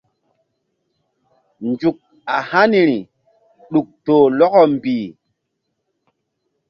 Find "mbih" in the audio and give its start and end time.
4.73-5.05